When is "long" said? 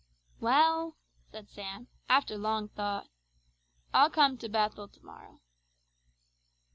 2.35-2.69